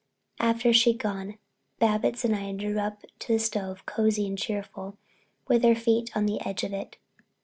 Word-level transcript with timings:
After 0.39 0.73
she'd 0.73 0.97
gone, 0.97 1.37
Babbitts 1.77 2.25
and 2.25 2.35
I 2.35 2.51
drew 2.53 2.79
up 2.79 3.03
to 3.19 3.33
the 3.33 3.37
stove, 3.37 3.85
cozy 3.85 4.25
and 4.25 4.35
cheerful, 4.35 4.97
with 5.47 5.63
our 5.63 5.75
feet 5.75 6.17
on 6.17 6.25
the 6.25 6.41
edge 6.43 6.63
of 6.63 6.73
it. 6.73 6.97